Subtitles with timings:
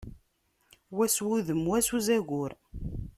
[0.97, 2.51] Wa s wudem, wa s uzagur.